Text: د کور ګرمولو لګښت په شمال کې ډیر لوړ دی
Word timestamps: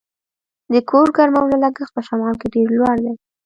د 0.73 0.75
کور 0.89 1.07
ګرمولو 1.17 1.55
لګښت 1.63 1.93
په 1.95 2.01
شمال 2.07 2.35
کې 2.39 2.47
ډیر 2.55 2.67
لوړ 2.77 2.95
دی 3.05 3.13